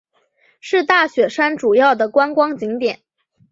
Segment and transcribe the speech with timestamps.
[0.61, 3.01] 是大雪山主要的观光景点。